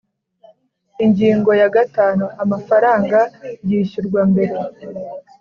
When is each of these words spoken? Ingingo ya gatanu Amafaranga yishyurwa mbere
Ingingo 1.03 1.49
ya 1.61 1.69
gatanu 1.75 2.25
Amafaranga 2.43 3.19
yishyurwa 3.69 4.21
mbere 4.31 4.55